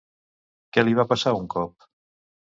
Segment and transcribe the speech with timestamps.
[0.77, 1.89] Què li va passar un cop?